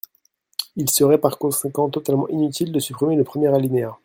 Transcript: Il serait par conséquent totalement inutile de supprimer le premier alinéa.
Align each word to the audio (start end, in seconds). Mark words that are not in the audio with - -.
Il 0.77 0.89
serait 0.89 1.19
par 1.19 1.37
conséquent 1.37 1.87
totalement 1.91 2.27
inutile 2.29 2.71
de 2.71 2.79
supprimer 2.79 3.15
le 3.15 3.23
premier 3.23 3.49
alinéa. 3.53 3.95